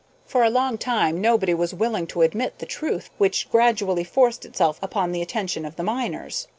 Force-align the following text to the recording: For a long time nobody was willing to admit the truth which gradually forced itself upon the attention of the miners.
For 0.25 0.43
a 0.43 0.49
long 0.49 0.79
time 0.79 1.21
nobody 1.21 1.53
was 1.53 1.75
willing 1.75 2.07
to 2.07 2.23
admit 2.23 2.57
the 2.57 2.65
truth 2.65 3.11
which 3.19 3.47
gradually 3.51 4.03
forced 4.03 4.45
itself 4.45 4.79
upon 4.81 5.11
the 5.11 5.21
attention 5.21 5.63
of 5.63 5.75
the 5.75 5.83
miners. 5.83 6.47